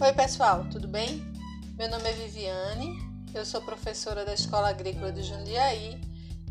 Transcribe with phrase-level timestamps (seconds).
[0.00, 1.26] Oi, pessoal, tudo bem?
[1.76, 2.96] Meu nome é Viviane,
[3.34, 6.00] eu sou professora da Escola Agrícola de Jundiaí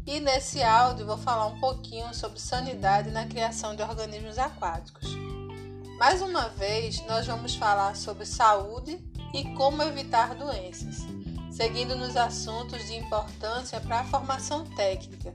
[0.05, 5.07] e nesse áudio vou falar um pouquinho sobre sanidade na criação de organismos aquáticos.
[5.97, 8.99] Mais uma vez, nós vamos falar sobre saúde
[9.33, 10.97] e como evitar doenças,
[11.49, 15.33] seguindo nos assuntos de importância para a formação técnica,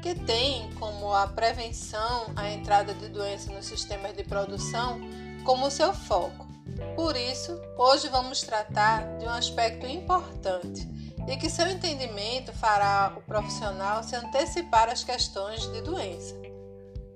[0.00, 4.98] que tem como a prevenção à entrada de doenças nos sistemas de produção
[5.44, 6.49] como seu foco.
[6.94, 10.88] Por isso, hoje vamos tratar de um aspecto importante
[11.28, 16.34] e que seu entendimento fará o profissional se antecipar às questões de doença.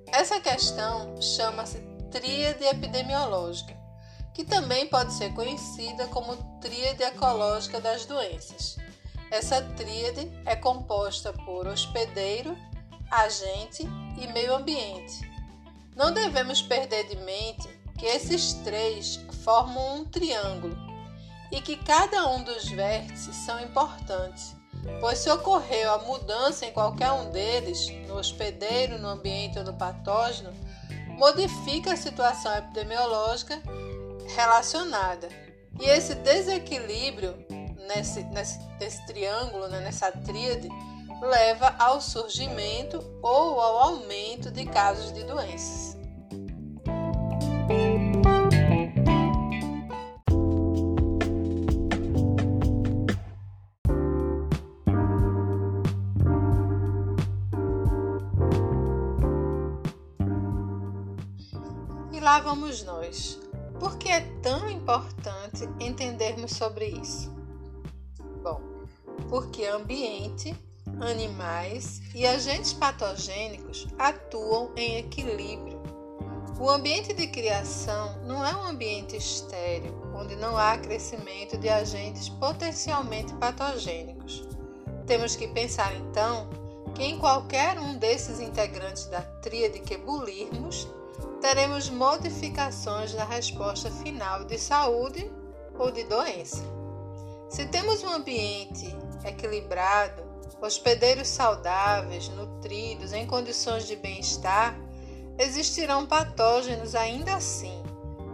[0.06, 1.78] Essa questão chama-se
[2.10, 3.77] tríade epidemiológica,
[4.32, 8.76] que também pode ser conhecida como tríade ecológica das doenças.
[9.30, 12.56] Essa tríade é composta por hospedeiro,
[13.10, 13.82] agente
[14.16, 15.28] e meio ambiente.
[15.96, 17.68] Não devemos perder de mente
[17.98, 20.76] que esses três formam um triângulo
[21.52, 24.56] e que cada um dos vértices são importantes,
[25.00, 29.74] pois se ocorreu a mudança em qualquer um deles, no hospedeiro, no ambiente ou no
[29.74, 30.50] patógeno,
[31.10, 33.62] modifica a situação epidemiológica
[34.34, 35.28] relacionada.
[35.80, 37.37] E esse desequilíbrio
[37.87, 40.68] nesse, nesse, nesse triângulo, né, nessa tríade,
[41.20, 45.93] leva ao surgimento ou ao aumento de casos de doenças.
[62.20, 63.40] Lá vamos nós.
[63.79, 67.32] Por que é tão importante entendermos sobre isso?
[68.43, 68.60] Bom,
[69.28, 70.54] porque ambiente,
[71.00, 75.82] animais e agentes patogênicos atuam em equilíbrio.
[76.59, 82.28] O ambiente de criação não é um ambiente estéril, onde não há crescimento de agentes
[82.28, 84.47] potencialmente patogênicos.
[85.05, 86.49] Temos que pensar então
[86.94, 90.89] que em qualquer um desses integrantes da tríade que bulirmos,
[91.41, 95.31] teremos modificações na resposta final de saúde
[95.79, 96.63] ou de doença.
[97.49, 100.23] Se temos um ambiente equilibrado,
[100.61, 104.75] hospedeiros saudáveis, nutridos, em condições de bem-estar,
[105.39, 107.83] existirão patógenos ainda assim,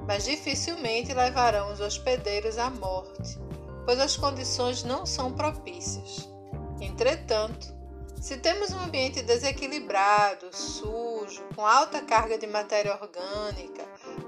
[0.06, 3.38] mas dificilmente levarão os hospedeiros à morte,
[3.84, 6.28] pois as condições não são propícias.
[6.80, 7.79] Entretanto,
[8.20, 13.82] se temos um ambiente desequilibrado, sujo, com alta carga de matéria orgânica,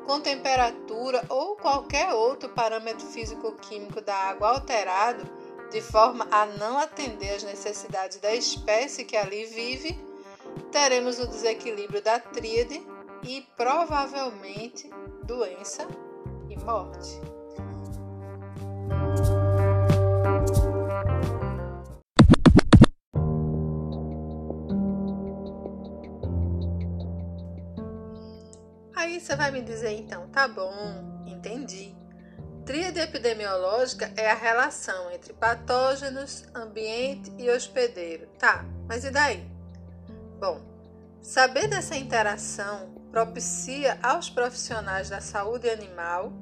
[0.07, 5.23] com temperatura ou qualquer outro parâmetro físico-químico da água alterado,
[5.71, 9.99] de forma a não atender às necessidades da espécie que ali vive,
[10.71, 12.83] teremos o desequilíbrio da tríade
[13.23, 14.91] e provavelmente
[15.23, 15.87] doença
[16.49, 17.42] e morte.
[29.13, 30.73] Aí você vai me dizer então, tá bom,
[31.27, 31.95] entendi.
[32.65, 38.27] Tríade epidemiológica é a relação entre patógenos, ambiente e hospedeiro.
[38.39, 39.47] Tá, mas e daí?
[40.41, 40.63] Bom,
[41.21, 46.33] saber dessa interação propicia aos profissionais da saúde animal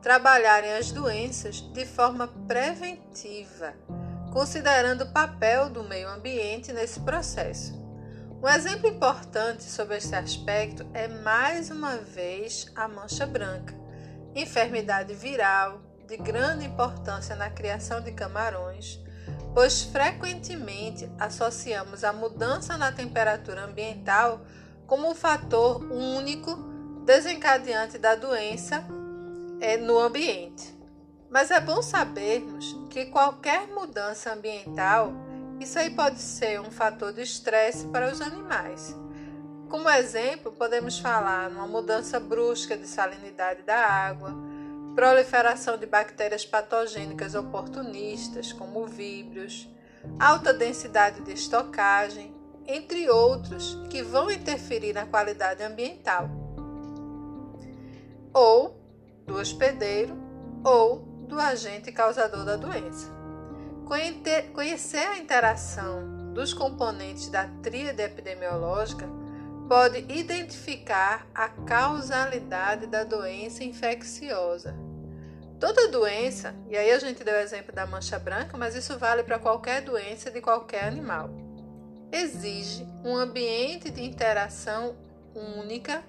[0.00, 3.74] trabalharem as doenças de forma preventiva,
[4.32, 7.85] considerando o papel do meio ambiente nesse processo.
[8.46, 13.74] Um exemplo importante sobre este aspecto é mais uma vez a mancha branca,
[14.36, 19.00] enfermidade viral de grande importância na criação de camarões,
[19.52, 24.42] pois frequentemente associamos a mudança na temperatura ambiental
[24.86, 26.54] como um fator único
[27.04, 28.86] desencadeante da doença
[29.60, 30.72] é, no ambiente.
[31.28, 35.25] Mas é bom sabermos que qualquer mudança ambiental
[35.60, 38.96] isso aí pode ser um fator de estresse para os animais.
[39.68, 44.32] Como exemplo, podemos falar numa mudança brusca de salinidade da água,
[44.94, 49.68] proliferação de bactérias patogênicas oportunistas, como víbrios,
[50.20, 52.34] alta densidade de estocagem,
[52.66, 56.28] entre outros que vão interferir na qualidade ambiental,
[58.32, 58.80] ou
[59.24, 60.16] do hospedeiro
[60.64, 63.15] ou do agente causador da doença.
[63.86, 69.08] Conhecer a interação dos componentes da tríade epidemiológica
[69.68, 74.74] pode identificar a causalidade da doença infecciosa.
[75.58, 79.22] Toda doença, e aí a gente deu o exemplo da mancha branca, mas isso vale
[79.22, 81.30] para qualquer doença de qualquer animal,
[82.12, 84.96] exige um ambiente de interação
[85.58, 86.02] única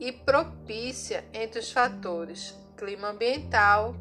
[0.00, 3.94] e propícia entre os fatores clima ambiental,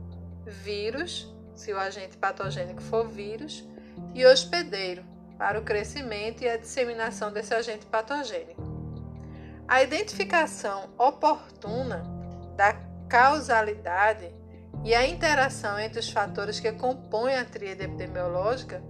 [0.45, 3.67] vírus, se o agente patogênico for vírus,
[4.13, 5.03] e hospedeiro,
[5.37, 8.61] para o crescimento e a disseminação desse agente patogênico.
[9.67, 12.03] A identificação oportuna
[12.55, 12.73] da
[13.09, 14.33] causalidade
[14.83, 18.81] e a interação entre os fatores que compõem a tríade epidemiológica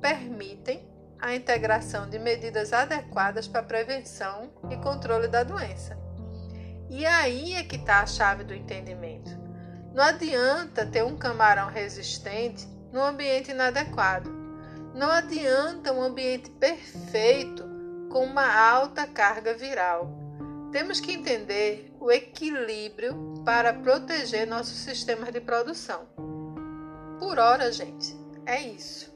[0.00, 0.88] permitem
[1.18, 5.96] a integração de medidas adequadas para prevenção e controle da doença.
[6.90, 9.43] E aí é que está a chave do entendimento.
[9.94, 14.28] Não adianta ter um camarão resistente no ambiente inadequado.
[14.92, 17.62] Não adianta um ambiente perfeito
[18.10, 20.10] com uma alta carga viral.
[20.72, 26.08] Temos que entender o equilíbrio para proteger nossos sistemas de produção.
[27.20, 29.14] Por hora, gente, é isso.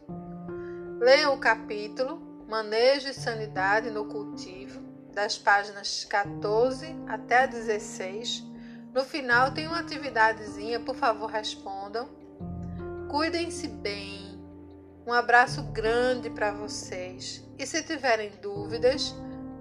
[1.01, 4.81] Leiam o capítulo Manejo e Sanidade no Cultivo,
[5.13, 8.48] das páginas 14 até 16.
[8.99, 12.09] No final tem uma atividadezinha, por favor, respondam.
[13.09, 14.43] Cuidem-se bem.
[15.07, 17.49] Um abraço grande para vocês.
[17.57, 19.15] E se tiverem dúvidas,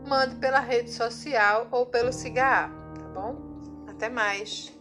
[0.07, 3.85] mande pela rede social ou pelo CIGA, tá bom?
[3.87, 4.75] Até mais!